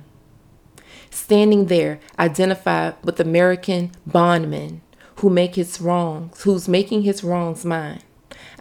Standing 1.11 1.67
there, 1.67 1.99
identified 2.17 2.95
with 3.03 3.19
American 3.19 3.91
bondmen 4.07 4.83
who 5.17 5.31
make 5.31 5.57
his 5.57 5.81
wrongs, 5.81 6.43
who's 6.43 6.69
making 6.69 7.03
his 7.03 7.25
wrongs 7.25 7.65
mine. 7.65 8.03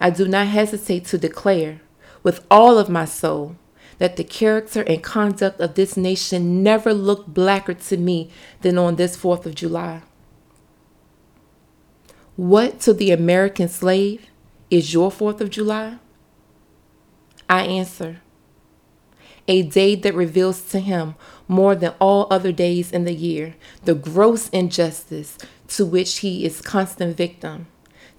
I 0.00 0.10
do 0.10 0.26
not 0.26 0.48
hesitate 0.48 1.04
to 1.06 1.18
declare 1.18 1.80
with 2.24 2.44
all 2.50 2.78
of 2.78 2.88
my 2.88 3.04
soul 3.04 3.54
that 3.98 4.16
the 4.16 4.24
character 4.24 4.82
and 4.82 5.04
conduct 5.04 5.60
of 5.60 5.74
this 5.74 5.96
nation 5.96 6.64
never 6.64 6.92
looked 6.92 7.32
blacker 7.32 7.74
to 7.74 7.96
me 7.96 8.28
than 8.62 8.76
on 8.76 8.96
this 8.96 9.16
4th 9.16 9.46
of 9.46 9.54
July. 9.54 10.02
What 12.34 12.80
to 12.80 12.92
the 12.92 13.12
American 13.12 13.68
slave 13.68 14.26
is 14.70 14.92
your 14.92 15.10
4th 15.10 15.40
of 15.40 15.50
July? 15.50 15.98
I 17.48 17.64
answer, 17.64 18.20
a 19.48 19.62
day 19.62 19.94
that 19.94 20.14
reveals 20.14 20.62
to 20.70 20.80
him 20.80 21.14
more 21.46 21.74
than 21.76 21.94
all 22.00 22.26
other 22.30 22.50
days 22.50 22.90
in 22.90 23.04
the 23.04 23.14
year 23.14 23.54
the 23.84 23.94
gross 23.94 24.48
injustice 24.48 25.38
to 25.68 25.86
which 25.86 26.18
he 26.18 26.44
is 26.44 26.60
constant 26.60 27.16
victim. 27.16 27.68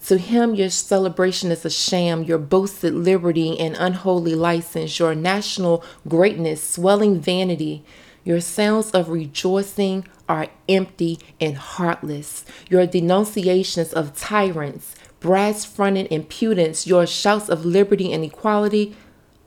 To 0.05 0.17
him, 0.17 0.55
your 0.55 0.69
celebration 0.69 1.51
is 1.51 1.65
a 1.65 1.69
sham, 1.69 2.23
your 2.23 2.37
boasted 2.37 2.93
liberty 2.93 3.59
and 3.59 3.75
unholy 3.77 4.35
license, 4.35 4.99
your 4.99 5.15
national 5.15 5.83
greatness, 6.07 6.63
swelling 6.63 7.19
vanity. 7.19 7.83
Your 8.23 8.39
sounds 8.39 8.91
of 8.91 9.09
rejoicing 9.09 10.05
are 10.29 10.47
empty 10.69 11.19
and 11.41 11.57
heartless. 11.57 12.45
Your 12.69 12.85
denunciations 12.85 13.91
of 13.91 14.15
tyrants, 14.15 14.95
brass 15.19 15.65
fronted 15.65 16.07
impudence, 16.12 16.88
your 16.88 17.05
shouts 17.07 17.50
of 17.50 17.65
liberty 17.65 18.12
and 18.13 18.24
equality, 18.24 18.95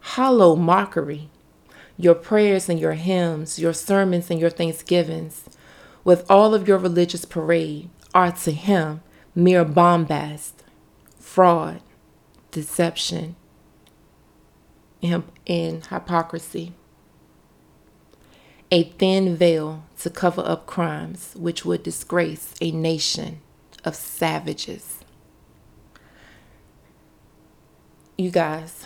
hollow 0.01 0.57
mockery. 0.57 1.29
Your 1.97 2.15
prayers 2.15 2.69
and 2.69 2.81
your 2.81 2.95
hymns, 2.95 3.59
your 3.59 3.75
sermons 3.75 4.31
and 4.31 4.41
your 4.41 4.49
thanksgivings, 4.49 5.45
with 6.03 6.29
all 6.31 6.55
of 6.55 6.67
your 6.67 6.79
religious 6.79 7.27
parade, 7.27 7.91
are 8.15 8.33
to 8.33 8.53
him 8.53 9.03
mere 9.35 9.65
bombast, 9.65 10.65
fraud, 11.19 11.83
deception, 12.51 13.37
and, 15.03 15.87
hypocrisy. 15.87 16.73
A 18.71 18.85
thin 18.85 19.37
veil 19.37 19.85
to 19.99 20.11
cover 20.11 20.43
up 20.43 20.67
crimes 20.67 21.35
which 21.37 21.65
would 21.65 21.83
disgrace 21.83 22.55
a 22.61 22.71
nation 22.71 23.41
of 23.85 23.95
savages. 23.95 25.00
You 28.21 28.31
guys, 28.31 28.85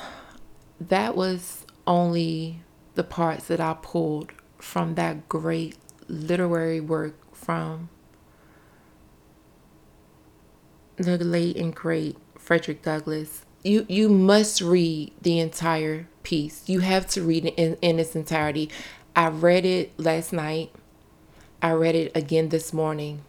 that 0.80 1.16
was 1.16 1.66
only 1.86 2.60
the 2.94 3.04
parts 3.04 3.48
that 3.48 3.60
I 3.60 3.76
pulled 3.82 4.32
from 4.58 4.94
that 4.94 5.28
great 5.28 5.76
literary 6.08 6.80
work 6.80 7.34
from 7.34 7.88
the 10.96 11.18
late 11.18 11.56
and 11.56 11.74
great 11.74 12.16
Frederick 12.38 12.82
Douglass. 12.82 13.44
You 13.62 13.86
you 13.88 14.08
must 14.08 14.60
read 14.60 15.12
the 15.20 15.40
entire 15.40 16.08
piece. 16.22 16.68
You 16.68 16.80
have 16.80 17.06
to 17.08 17.22
read 17.22 17.46
it 17.46 17.54
in, 17.56 17.76
in 17.82 17.98
its 17.98 18.14
entirety. 18.14 18.70
I 19.16 19.28
read 19.28 19.64
it 19.64 19.98
last 19.98 20.32
night. 20.32 20.70
I 21.60 21.72
read 21.72 21.94
it 21.94 22.12
again 22.14 22.50
this 22.50 22.72
morning. 22.72 23.24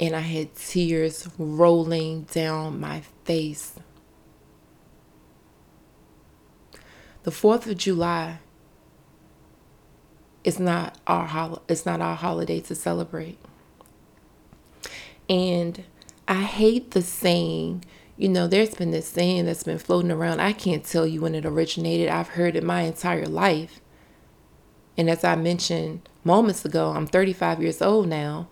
And 0.00 0.16
I 0.16 0.20
had 0.20 0.54
tears 0.54 1.28
rolling 1.38 2.22
down 2.24 2.80
my 2.80 3.02
face 3.24 3.74
the 7.26 7.32
4th 7.32 7.66
of 7.66 7.76
July 7.76 8.38
it's 10.44 10.60
not 10.60 10.96
our 11.08 11.26
hol- 11.26 11.62
it's 11.68 11.84
not 11.84 12.00
our 12.00 12.14
holiday 12.14 12.60
to 12.60 12.74
celebrate. 12.76 13.36
And 15.28 15.82
I 16.28 16.42
hate 16.42 16.92
the 16.92 17.02
saying, 17.02 17.84
you 18.16 18.28
know, 18.28 18.46
there's 18.46 18.76
been 18.76 18.92
this 18.92 19.08
saying 19.08 19.46
that's 19.46 19.64
been 19.64 19.78
floating 19.78 20.12
around. 20.12 20.38
I 20.38 20.52
can't 20.52 20.84
tell 20.84 21.04
you 21.04 21.20
when 21.20 21.34
it 21.34 21.44
originated. 21.44 22.08
I've 22.08 22.28
heard 22.28 22.54
it 22.54 22.62
my 22.62 22.82
entire 22.82 23.26
life. 23.26 23.80
And 24.96 25.10
as 25.10 25.24
I 25.24 25.34
mentioned 25.34 26.08
moments 26.22 26.64
ago, 26.64 26.92
I'm 26.92 27.08
35 27.08 27.60
years 27.60 27.82
old 27.82 28.06
now. 28.06 28.48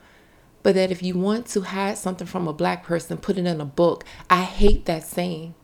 But 0.64 0.74
that 0.74 0.90
if 0.90 1.00
you 1.00 1.16
want 1.16 1.46
to 1.50 1.60
hide 1.60 1.96
something 1.96 2.26
from 2.26 2.48
a 2.48 2.52
black 2.52 2.82
person, 2.82 3.18
put 3.18 3.38
it 3.38 3.46
in 3.46 3.60
a 3.60 3.64
book. 3.64 4.02
I 4.28 4.42
hate 4.42 4.86
that 4.86 5.04
saying. 5.04 5.54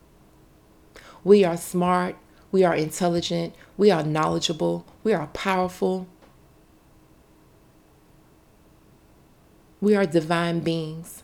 We 1.24 1.42
are 1.44 1.56
smart, 1.56 2.14
we 2.52 2.64
are 2.64 2.74
intelligent, 2.74 3.54
we 3.76 3.90
are 3.90 4.02
knowledgeable, 4.02 4.86
we 5.04 5.12
are 5.12 5.28
powerful. 5.28 6.06
We 9.80 9.94
are 9.94 10.04
divine 10.04 10.60
beings. 10.60 11.22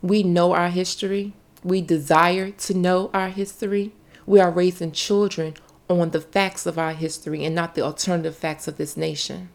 We 0.00 0.24
know 0.24 0.52
our 0.52 0.68
history. 0.68 1.32
We 1.62 1.80
desire 1.80 2.50
to 2.50 2.74
know 2.74 3.08
our 3.14 3.28
history. 3.28 3.92
We 4.26 4.40
are 4.40 4.50
raising 4.50 4.90
children 4.90 5.54
on 5.88 6.10
the 6.10 6.20
facts 6.20 6.66
of 6.66 6.78
our 6.78 6.92
history 6.92 7.44
and 7.44 7.54
not 7.54 7.74
the 7.74 7.82
alternative 7.82 8.36
facts 8.36 8.66
of 8.66 8.78
this 8.78 8.96
nation. 8.96 9.50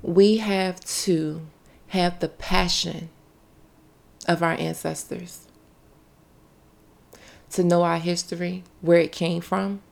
We 0.00 0.36
have 0.36 0.80
to 0.80 1.46
have 1.88 2.20
the 2.20 2.28
passion 2.28 3.08
of 4.28 4.42
our 4.42 4.52
ancestors 4.52 5.48
to 7.52 7.64
know 7.64 7.82
our 7.82 7.98
history, 7.98 8.64
where 8.80 8.98
it 8.98 9.12
came 9.12 9.40
from, 9.40 9.82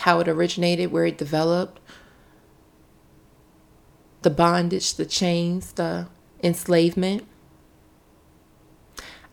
how 0.00 0.20
it 0.20 0.28
originated, 0.28 0.92
where 0.92 1.06
it 1.06 1.18
developed, 1.18 1.80
the 4.22 4.30
bondage, 4.30 4.94
the 4.94 5.06
chains, 5.06 5.72
the 5.72 6.08
enslavement. 6.42 7.26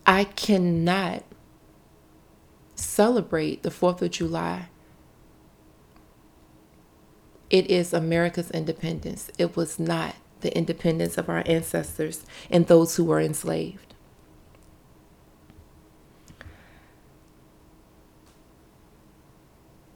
I 0.05 0.25
cannot 0.25 1.23
celebrate 2.75 3.63
the 3.63 3.71
4th 3.71 4.01
of 4.03 4.11
July. 4.11 4.67
It 7.49 7.69
is 7.71 7.93
America's 7.93 8.51
independence. 8.51 9.31
It 9.37 9.55
was 9.55 9.79
not 9.79 10.15
the 10.41 10.55
independence 10.55 11.17
of 11.17 11.29
our 11.29 11.41
ancestors 11.47 12.23
and 12.51 12.67
those 12.67 12.97
who 12.97 13.05
were 13.05 13.19
enslaved. 13.19 13.94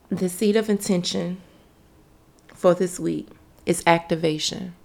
The 0.09 0.29
seed 0.29 0.55
of 0.55 0.69
intention 0.69 1.41
for 2.53 2.73
this 2.73 2.99
week 2.99 3.27
is 3.65 3.83
activation. 3.85 4.75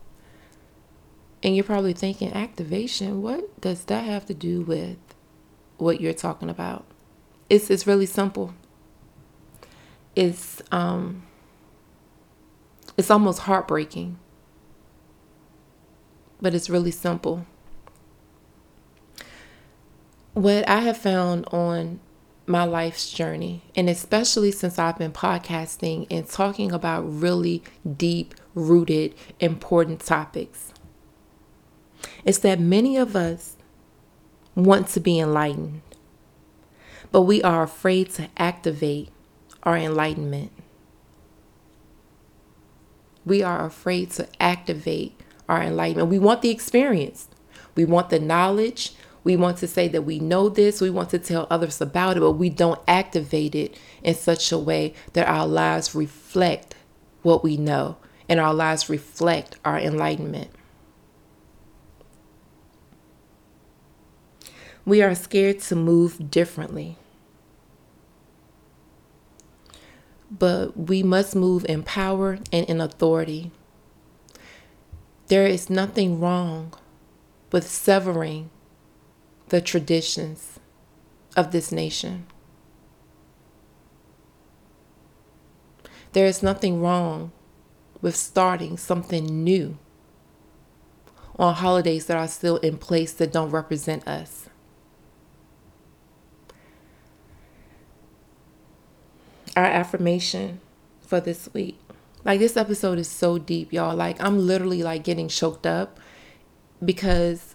And 1.43 1.55
you're 1.55 1.65
probably 1.65 1.93
thinking, 1.95 2.33
activation, 2.33 3.23
what 3.23 3.61
does 3.61 3.85
that 3.85 4.05
have 4.05 4.27
to 4.27 4.35
do 4.35 4.63
with 4.63 4.99
what 5.79 6.01
you're 6.01 6.13
talking 6.13 6.51
about? 6.51 6.85
It's, 7.49 7.71
it's 7.71 7.87
really 7.87 8.07
simple. 8.07 8.55
It's 10.17 10.63
um 10.71 11.25
it's 12.97 13.11
almost 13.11 13.41
heartbreaking. 13.41 14.19
But 16.41 16.55
it's 16.55 16.71
really 16.71 16.91
simple. 16.91 17.47
What 20.35 20.69
I 20.69 20.81
have 20.81 20.99
found 20.99 21.47
on 21.47 22.01
my 22.47 22.65
life's 22.65 23.11
journey, 23.11 23.63
and 23.75 23.89
especially 23.89 24.51
since 24.51 24.79
I've 24.79 24.99
been 24.99 25.13
podcasting 25.13 26.07
and 26.11 26.29
talking 26.29 26.73
about 26.73 27.03
really 27.03 27.63
deep 27.97 28.35
rooted, 28.55 29.15
important 29.41 30.01
topics, 30.01 30.73
is 32.25 32.41
that 32.41 32.61
many 32.61 32.97
of 32.97 33.17
us 33.17 33.57
want 34.55 34.89
to 34.89 35.01
be 35.01 35.19
enlightened, 35.19 35.81
but 37.11 37.23
we 37.23 37.43
are 37.43 37.63
afraid 37.63 38.11
to 38.11 38.29
activate 38.37 39.09
our 39.63 39.77
enlightenment. 39.77 40.53
We 43.25 43.43
are 43.43 43.65
afraid 43.65 44.11
to 44.13 44.29
activate 44.39 45.19
our 45.49 45.63
enlightenment. 45.63 46.11
We 46.11 46.19
want 46.19 46.43
the 46.43 46.51
experience, 46.51 47.29
we 47.75 47.87
want 47.87 48.11
the 48.11 48.21
knowledge, 48.21 48.93
we 49.25 49.37
want 49.37 49.57
to 49.59 49.67
say 49.67 49.89
that 49.89 50.03
we 50.03 50.21
know 50.21 50.51
this, 50.51 50.83
we 50.83 50.91
want 50.91 51.11
to 51.11 51.19
tell 51.19 51.47
others 51.51 51.81
about 51.81 52.19
it, 52.19 52.21
but 52.21 52.33
we 52.33 52.51
don't 52.51 52.81
activate 52.87 53.55
it 53.55 53.77
in 54.03 54.15
such 54.15 54.53
a 54.53 54.59
way 54.59 54.93
that 55.15 55.27
our 55.27 55.47
lives 55.47 55.95
reflect 55.95 56.75
what 57.23 57.43
we 57.43 57.57
know 57.57 57.97
and 58.29 58.39
our 58.39 58.55
lives 58.55 58.91
reflect 58.91 59.57
our 59.65 59.79
enlightenment. 59.79 60.51
We 64.85 65.01
are 65.03 65.15
scared 65.15 65.61
to 65.61 65.77
move 65.77 66.31
differently. 66.31 66.99
But 70.31 70.77
we 70.77 71.03
must 71.03 71.35
move 71.35 71.65
in 71.67 71.83
power 71.83 72.39
and 72.53 72.67
in 72.67 72.81
authority. 72.81 73.51
There 75.29 75.47
is 75.47 75.71
nothing 75.71 76.21
wrong 76.21 76.75
with 77.51 77.67
severing 77.67 78.51
the 79.49 79.61
traditions 79.61 80.59
of 81.37 81.53
this 81.53 81.71
nation. 81.73 82.27
There 86.13 86.27
is 86.27 86.43
nothing 86.43 86.81
wrong 86.81 87.33
with 88.01 88.15
starting 88.15 88.77
something 88.77 89.43
new 89.43 89.79
on 91.39 91.55
holidays 91.55 92.07
that 92.07 92.17
are 92.17 92.29
still 92.29 92.59
in 92.59 92.79
place 92.79 93.13
that 93.15 93.33
don't 93.33 93.51
represent 93.51 94.07
us. 94.07 94.49
Our 99.57 99.65
affirmation 99.65 100.61
for 101.01 101.21
this 101.21 101.49
week. 101.53 101.79
Like 102.25 102.39
this 102.41 102.57
episode 102.57 102.99
is 102.99 103.09
so 103.09 103.39
deep, 103.39 103.73
y'all. 103.73 103.95
Like 103.97 104.23
I'm 104.23 104.39
literally 104.39 104.83
like 104.83 105.05
getting 105.05 105.29
choked 105.29 105.67
up 105.67 105.99
because 106.85 107.54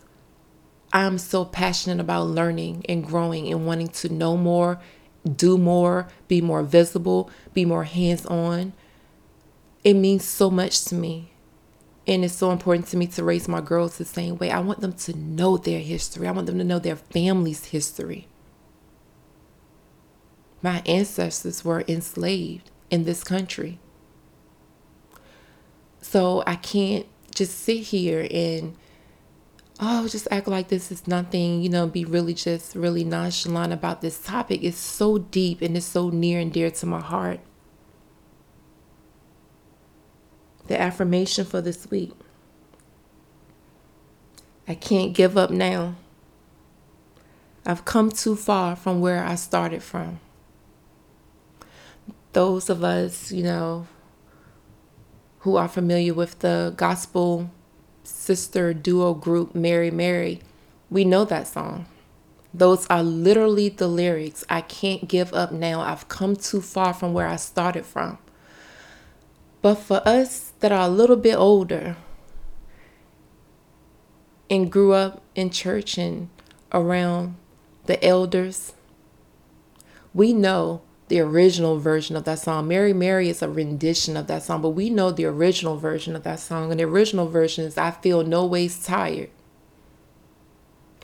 I'm 0.91 1.17
so 1.17 1.45
passionate 1.45 1.99
about 1.99 2.27
learning 2.27 2.85
and 2.89 3.05
growing 3.05 3.51
and 3.51 3.65
wanting 3.65 3.89
to 3.89 4.09
know 4.09 4.35
more, 4.35 4.79
do 5.35 5.57
more, 5.57 6.07
be 6.27 6.41
more 6.41 6.63
visible, 6.63 7.29
be 7.53 7.65
more 7.65 7.83
hands 7.83 8.25
on. 8.25 8.73
It 9.83 9.93
means 9.93 10.25
so 10.25 10.49
much 10.49 10.85
to 10.85 10.95
me. 10.95 11.31
And 12.07 12.25
it's 12.25 12.35
so 12.35 12.49
important 12.51 12.87
to 12.87 12.97
me 12.97 13.05
to 13.07 13.23
raise 13.23 13.47
my 13.47 13.61
girls 13.61 13.97
the 13.97 14.05
same 14.05 14.37
way. 14.39 14.49
I 14.49 14.59
want 14.59 14.81
them 14.81 14.93
to 14.93 15.15
know 15.15 15.57
their 15.57 15.79
history, 15.79 16.27
I 16.27 16.31
want 16.31 16.47
them 16.47 16.57
to 16.57 16.63
know 16.63 16.79
their 16.79 16.95
family's 16.95 17.65
history. 17.65 18.27
My 20.61 20.81
ancestors 20.85 21.63
were 21.63 21.85
enslaved 21.87 22.71
in 22.89 23.03
this 23.05 23.23
country. 23.23 23.79
So 26.01 26.43
I 26.47 26.55
can't 26.55 27.05
just 27.33 27.59
sit 27.59 27.77
here 27.77 28.27
and 28.31 28.75
oh, 29.79 30.07
just 30.07 30.27
act 30.31 30.47
like 30.47 30.67
this 30.67 30.91
is 30.91 31.07
nothing, 31.07 31.61
you 31.61 31.69
know, 31.69 31.87
be 31.87 32.05
really 32.05 32.33
just 32.33 32.75
really 32.75 33.03
nonchalant 33.03 33.73
about 33.73 34.01
this 34.01 34.21
topic. 34.21 34.63
It's 34.63 34.77
so 34.77 35.17
deep 35.17 35.61
and 35.61 35.77
it's 35.77 35.85
so 35.85 36.09
near 36.09 36.39
and 36.39 36.51
dear 36.51 36.71
to 36.71 36.85
my 36.85 36.99
heart. 36.99 37.39
The 40.67 40.79
affirmation 40.79 41.45
for 41.45 41.61
this 41.61 41.89
week 41.89 42.13
I 44.69 44.75
can't 44.75 45.13
give 45.13 45.35
up 45.35 45.49
now. 45.49 45.95
I've 47.65 47.85
come 47.85 48.11
too 48.11 48.35
far 48.35 48.75
from 48.75 49.01
where 49.01 49.23
I 49.23 49.33
started 49.33 49.81
from. 49.81 50.19
Those 52.33 52.69
of 52.69 52.83
us, 52.83 53.31
you 53.31 53.41
know, 53.41 53.87
who 55.39 55.55
are 55.55 55.67
familiar 55.67 56.13
with 56.13 56.37
the 56.39 56.71
gospel 56.77 57.49
sister 58.09 58.73
duo 58.73 59.13
group 59.13 59.55
Mary 59.55 59.91
Mary, 59.91 60.41
we 60.89 61.05
know 61.05 61.25
that 61.25 61.47
song. 61.47 61.85
Those 62.53 62.87
are 62.87 63.03
literally 63.03 63.69
the 63.69 63.87
lyrics. 63.87 64.43
I 64.49 64.61
can't 64.61 65.07
give 65.07 65.33
up 65.33 65.51
now. 65.51 65.81
I've 65.81 66.07
come 66.07 66.35
too 66.35 66.61
far 66.61 66.93
from 66.93 67.13
where 67.13 67.27
I 67.27 67.35
started 67.35 67.85
from. 67.85 68.17
But 69.61 69.75
for 69.75 70.01
us 70.07 70.53
that 70.59 70.71
are 70.71 70.87
a 70.87 70.89
little 70.89 71.15
bit 71.15 71.35
older 71.35 71.97
and 74.49 74.71
grew 74.71 74.93
up 74.93 75.21
in 75.35 75.49
church 75.51 75.97
and 75.97 76.29
around 76.71 77.35
the 77.85 78.03
elders, 78.03 78.73
we 80.13 80.33
know 80.33 80.81
the 81.09 81.19
original 81.19 81.79
version 81.79 82.15
of 82.15 82.23
that 82.23 82.39
song. 82.39 82.67
Mary 82.67 82.93
Mary 82.93 83.29
is 83.29 83.41
a 83.41 83.49
rendition 83.49 84.15
of 84.15 84.27
that 84.27 84.43
song, 84.43 84.61
but 84.61 84.69
we 84.69 84.89
know 84.89 85.11
the 85.11 85.25
original 85.25 85.75
version 85.75 86.15
of 86.15 86.23
that 86.23 86.39
song. 86.39 86.71
And 86.71 86.79
the 86.79 86.85
original 86.85 87.27
version 87.27 87.65
is 87.65 87.77
I 87.77 87.91
feel 87.91 88.23
no 88.23 88.45
ways 88.45 88.83
tired. 88.83 89.29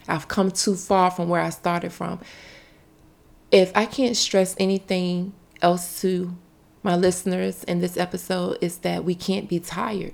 I've 0.08 0.28
come 0.28 0.52
too 0.52 0.76
far 0.76 1.10
from 1.10 1.28
where 1.28 1.42
I 1.42 1.50
started 1.50 1.92
from. 1.92 2.20
If 3.52 3.72
I 3.76 3.86
can't 3.86 4.16
stress 4.16 4.56
anything 4.60 5.34
else 5.62 6.02
to 6.02 6.36
my 6.84 6.96
listeners 6.96 7.64
in 7.64 7.80
this 7.80 7.98
episode 7.98 8.60
is 8.62 8.78
that 8.80 9.04
we 9.04 9.16
can't 9.16 9.50
be 9.50 9.60
tired. 9.60 10.14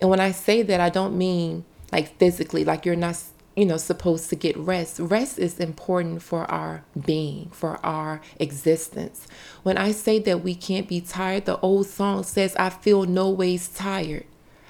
And 0.00 0.08
when 0.08 0.20
I 0.20 0.32
say 0.32 0.62
that, 0.62 0.80
I 0.80 0.88
don't 0.88 1.16
mean 1.16 1.64
like 1.92 2.16
physically, 2.18 2.64
like 2.64 2.86
you're 2.86 2.96
not, 2.96 3.18
you 3.56 3.66
know, 3.66 3.76
supposed 3.76 4.30
to 4.30 4.36
get 4.36 4.56
rest. 4.56 4.98
Rest 4.98 5.38
is 5.38 5.60
important 5.60 6.22
for 6.22 6.50
our 6.50 6.84
being, 7.04 7.50
for 7.50 7.84
our 7.84 8.20
existence. 8.38 9.26
When 9.62 9.76
I 9.76 9.92
say 9.92 10.18
that 10.20 10.42
we 10.42 10.54
can't 10.54 10.88
be 10.88 11.00
tired, 11.00 11.44
the 11.44 11.58
old 11.60 11.86
song 11.86 12.22
says, 12.22 12.56
I 12.56 12.70
feel 12.70 13.04
no 13.04 13.30
ways 13.30 13.68
tired. 13.68 14.24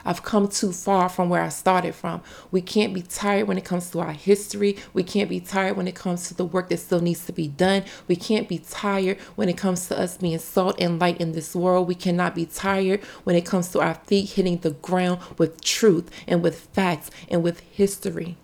I've 0.05 0.23
come 0.23 0.49
too 0.49 0.73
far 0.73 1.09
from 1.09 1.29
where 1.29 1.42
I 1.42 1.49
started 1.49 1.95
from. 1.95 2.23
We 2.51 2.61
can't 2.61 2.92
be 2.92 3.03
tired 3.03 3.47
when 3.47 3.59
it 3.59 3.64
comes 3.64 3.90
to 3.90 4.01
our 4.01 4.12
history. 4.12 4.77
We 4.92 5.05
can't 5.05 5.29
be 5.31 5.40
tired 5.40 5.77
when 5.77 5.87
it 5.87 5.95
comes 5.95 6.29
to 6.29 6.35
the 6.35 6.45
work 6.45 6.68
that 6.71 6.79
still 6.79 7.01
needs 7.01 7.25
to 7.27 7.33
be 7.33 7.49
done. 7.49 7.85
We 8.09 8.16
can't 8.16 8.49
be 8.49 8.59
tired 8.59 9.21
when 9.37 9.49
it 9.49 9.57
comes 9.57 9.87
to 9.88 9.99
us 9.99 10.16
being 10.16 10.38
salt 10.38 10.81
and 10.81 11.01
light 11.01 11.21
in 11.21 11.33
this 11.33 11.55
world. 11.55 11.88
We 11.88 11.95
cannot 11.95 12.35
be 12.35 12.47
tired 12.47 13.03
when 13.25 13.37
it 13.37 13.47
comes 13.47 13.68
to 13.71 13.81
our 13.81 13.95
feet 13.95 14.31
hitting 14.31 14.59
the 14.59 14.71
ground 14.71 15.21
with 15.38 15.61
truth 15.61 16.11
and 16.27 16.42
with 16.42 16.59
facts 16.59 17.11
and 17.29 17.42
with 17.42 17.61
history. 17.61 18.37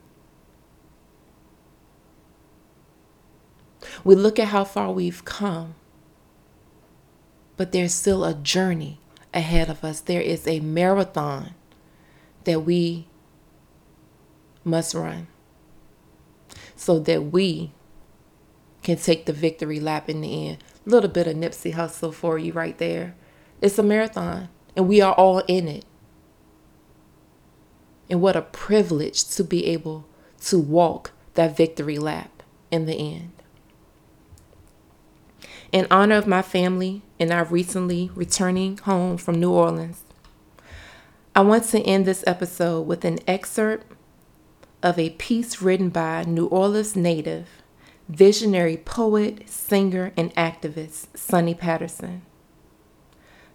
We 4.05 4.15
look 4.15 4.39
at 4.39 4.49
how 4.49 4.65
far 4.65 4.93
we've 4.93 5.25
come, 5.25 5.75
but 7.57 7.73
there's 7.73 7.95
still 7.95 8.25
a 8.25 8.35
journey 8.35 9.01
ahead 9.35 9.69
of 9.69 9.85
us. 9.85 10.01
There 10.01 10.21
is 10.21 10.47
a 10.47 10.61
marathon 10.61 11.55
that 12.45 12.61
we 12.61 13.09
must 14.65 14.95
run 14.95 15.27
so 16.77 16.99
that 17.01 17.33
we 17.33 17.73
can 18.83 18.97
take 18.97 19.27
the 19.27 19.33
victory 19.33 19.81
lap 19.81 20.09
in 20.09 20.21
the 20.21 20.49
end. 20.49 20.65
A 20.87 20.91
little 20.91 21.11
bit 21.11 21.27
of 21.27 21.37
Nipsey 21.37 21.75
Hussle 21.75 22.15
for 22.15 22.39
you 22.39 22.53
right 22.53 22.79
there. 22.79 23.15
It's 23.61 23.79
a 23.79 23.83
marathon, 23.83 24.49
and 24.77 24.89
we 24.89 25.01
are 25.01 25.13
all 25.15 25.41
in 25.41 25.69
it. 25.69 25.85
And 28.09 28.23
what 28.23 28.37
a 28.37 28.43
privilege 28.43 29.25
to 29.37 29.45
be 29.45 29.67
able 29.67 30.07
to 30.43 30.59
walk 30.59 31.11
that 31.35 31.57
victory 31.57 31.99
lap 31.99 32.43
in 32.71 32.87
the 32.87 32.95
end. 32.95 33.33
In 35.71 35.87
honor 35.91 36.15
of 36.15 36.27
my 36.27 36.41
family 36.41 37.03
and 37.21 37.31
our 37.31 37.45
recently 37.45 38.11
returning 38.15 38.79
home 38.79 39.19
from 39.19 39.39
New 39.39 39.53
Orleans, 39.53 40.03
I 41.37 41.43
want 41.43 41.65
to 41.65 41.81
end 41.81 42.07
this 42.07 42.25
episode 42.27 42.87
with 42.87 43.05
an 43.05 43.19
excerpt 43.27 43.93
of 44.83 44.99
a 44.99 45.11
piece 45.11 45.61
written 45.61 45.91
by 45.91 46.25
New 46.25 46.47
Orleans 46.47 46.97
native, 46.97 47.49
visionary 48.09 48.79
poet, 48.79 49.47
singer, 49.51 50.13
and 50.17 50.35
activist 50.37 51.09
Sunni 51.15 51.55
Patterson. 51.55 52.23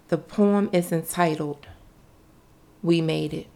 The 0.06 0.18
poem 0.18 0.70
is 0.72 0.92
entitled 0.92 1.66
We 2.80 3.00
Made 3.00 3.34
It. 3.34 3.46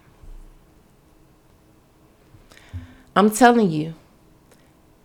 I'm 3.14 3.30
telling 3.30 3.70
you, 3.70 3.94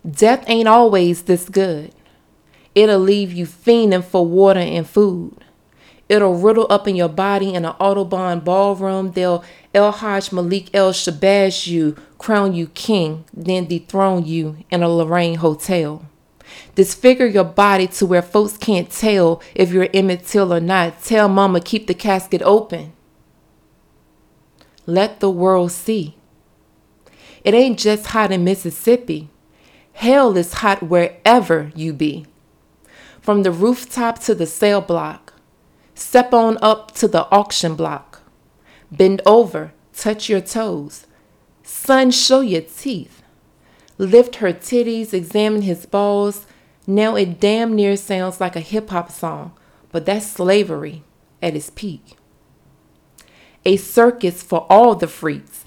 death 0.08 0.42
ain't 0.48 0.68
always 0.68 1.22
this 1.22 1.48
good. 1.48 1.94
It'll 2.74 2.98
leave 2.98 3.32
you 3.32 3.46
fiending 3.46 4.02
for 4.04 4.26
water 4.26 4.60
and 4.60 4.88
food. 4.88 5.44
It'll 6.08 6.34
riddle 6.34 6.66
up 6.68 6.86
in 6.86 6.96
your 6.96 7.08
body 7.08 7.54
in 7.54 7.64
an 7.64 7.74
Audubon 7.78 8.40
ballroom. 8.40 9.12
They'll 9.12 9.44
El 9.72 9.90
Hajj 9.90 10.32
Malik 10.32 10.70
El 10.74 10.92
Shabazz 10.92 11.66
you, 11.66 11.96
crown 12.18 12.52
you 12.52 12.66
king, 12.68 13.24
then 13.32 13.66
dethrone 13.66 14.24
you 14.24 14.58
in 14.70 14.82
a 14.82 14.88
Lorraine 14.88 15.36
hotel. 15.36 16.04
Disfigure 16.74 17.26
your 17.26 17.44
body 17.44 17.86
to 17.86 18.06
where 18.06 18.22
folks 18.22 18.56
can't 18.56 18.90
tell 18.90 19.40
if 19.54 19.72
you're 19.72 19.88
Emmett 19.94 20.26
Till 20.26 20.52
or 20.52 20.60
not. 20.60 21.02
Tell 21.02 21.28
mama 21.28 21.60
keep 21.60 21.86
the 21.86 21.94
casket 21.94 22.42
open. 22.42 22.92
Let 24.84 25.20
the 25.20 25.30
world 25.30 25.72
see. 25.72 26.16
It 27.44 27.54
ain't 27.54 27.78
just 27.78 28.06
hot 28.06 28.30
in 28.30 28.44
Mississippi. 28.44 29.30
Hell 29.94 30.36
is 30.36 30.54
hot 30.54 30.82
wherever 30.82 31.72
you 31.74 31.92
be 31.92 32.26
from 33.24 33.42
the 33.42 33.50
rooftop 33.50 34.18
to 34.18 34.34
the 34.34 34.44
cell 34.44 34.82
block. 34.82 35.32
Step 35.94 36.34
on 36.34 36.58
up 36.60 36.92
to 36.92 37.08
the 37.08 37.26
auction 37.30 37.74
block. 37.74 38.20
Bend 38.92 39.22
over, 39.24 39.72
touch 39.96 40.28
your 40.28 40.42
toes. 40.42 41.06
Son, 41.62 42.10
show 42.10 42.42
your 42.42 42.60
teeth. 42.60 43.22
Lift 43.96 44.36
her 44.36 44.52
titties, 44.52 45.14
examine 45.14 45.62
his 45.62 45.86
balls. 45.86 46.46
Now 46.86 47.16
it 47.16 47.40
damn 47.40 47.74
near 47.74 47.96
sounds 47.96 48.42
like 48.42 48.56
a 48.56 48.60
hip 48.60 48.90
hop 48.90 49.10
song, 49.10 49.52
but 49.90 50.04
that's 50.04 50.26
slavery 50.26 51.02
at 51.40 51.56
its 51.56 51.70
peak. 51.70 52.18
A 53.64 53.78
circus 53.78 54.42
for 54.42 54.66
all 54.68 54.94
the 54.94 55.08
freaks. 55.08 55.64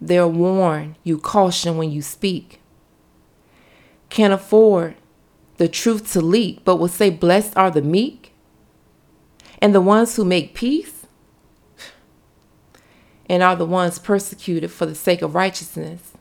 They'll 0.00 0.30
warn 0.30 0.94
you 1.02 1.18
caution 1.18 1.76
when 1.76 1.90
you 1.90 2.00
speak. 2.00 2.60
Can't 4.08 4.32
afford 4.32 4.94
the 5.62 5.68
truth 5.68 6.12
to 6.12 6.20
leak, 6.20 6.64
but 6.64 6.74
will 6.74 6.88
say, 6.88 7.08
Blessed 7.08 7.56
are 7.56 7.70
the 7.70 7.82
meek 7.82 8.32
and 9.60 9.72
the 9.72 9.80
ones 9.80 10.16
who 10.16 10.24
make 10.24 10.56
peace 10.56 11.06
and 13.26 13.44
are 13.44 13.54
the 13.54 13.64
ones 13.64 14.00
persecuted 14.00 14.72
for 14.72 14.86
the 14.86 14.94
sake 14.96 15.22
of 15.22 15.36
righteousness. 15.36 16.14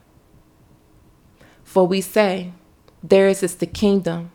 For 1.64 1.88
we 1.88 2.02
say, 2.02 2.54
Theirs 3.02 3.42
is 3.42 3.56
the 3.56 3.66
kingdom. 3.66 4.32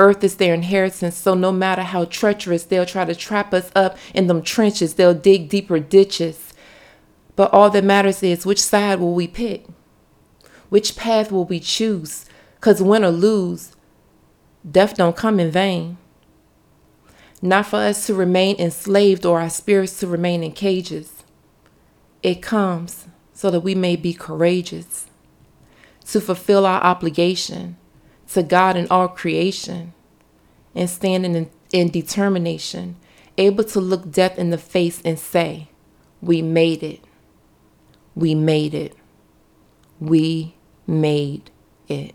Earth 0.00 0.24
is 0.24 0.34
their 0.34 0.52
inheritance, 0.52 1.16
so 1.16 1.34
no 1.34 1.52
matter 1.52 1.82
how 1.82 2.06
treacherous 2.06 2.64
they'll 2.64 2.84
try 2.84 3.04
to 3.04 3.14
trap 3.14 3.54
us 3.54 3.70
up 3.76 3.96
in 4.12 4.26
them 4.26 4.42
trenches, 4.42 4.94
they'll 4.94 5.14
dig 5.14 5.48
deeper 5.48 5.78
ditches. 5.78 6.52
But 7.36 7.52
all 7.52 7.70
that 7.70 7.84
matters 7.84 8.20
is 8.24 8.44
which 8.44 8.60
side 8.60 8.98
will 8.98 9.14
we 9.14 9.28
pick? 9.28 9.64
Which 10.70 10.96
path 10.96 11.30
will 11.30 11.44
we 11.44 11.60
choose? 11.60 12.24
Because 12.56 12.82
win 12.82 13.04
or 13.04 13.10
lose, 13.10 13.76
Death 14.68 14.96
don't 14.96 15.16
come 15.16 15.40
in 15.40 15.50
vain. 15.50 15.98
Not 17.40 17.66
for 17.66 17.76
us 17.76 18.06
to 18.06 18.14
remain 18.14 18.56
enslaved 18.60 19.26
or 19.26 19.40
our 19.40 19.50
spirits 19.50 19.98
to 20.00 20.06
remain 20.06 20.44
in 20.44 20.52
cages. 20.52 21.24
It 22.22 22.40
comes 22.40 23.08
so 23.32 23.50
that 23.50 23.60
we 23.60 23.74
may 23.74 23.96
be 23.96 24.14
courageous, 24.14 25.06
to 26.06 26.20
fulfill 26.20 26.64
our 26.64 26.80
obligation 26.82 27.76
to 28.28 28.42
God 28.42 28.76
and 28.76 28.88
all 28.88 29.08
creation, 29.08 29.92
and 30.74 30.88
stand 30.88 31.26
in, 31.26 31.50
in 31.72 31.90
determination, 31.90 32.96
able 33.36 33.64
to 33.64 33.80
look 33.80 34.10
death 34.10 34.38
in 34.38 34.50
the 34.50 34.58
face 34.58 35.02
and 35.04 35.18
say, 35.18 35.68
We 36.20 36.40
made 36.40 36.84
it. 36.84 37.00
We 38.14 38.34
made 38.36 38.74
it. 38.74 38.94
We 39.98 40.54
made 40.86 41.50
it. 41.88 42.14